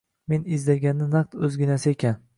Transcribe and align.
Men 0.31 0.47
izlaganni 0.55 1.11
naq 1.13 1.39
o'zginasi 1.49 1.95
ekan. 1.97 2.23